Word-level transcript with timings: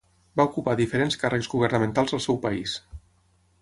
Va 0.39 0.45
ocupar 0.49 0.73
diferents 0.79 1.19
càrrecs 1.25 1.51
governamentals 1.53 2.19
al 2.19 2.25
seu 2.29 2.43
país. 2.49 2.79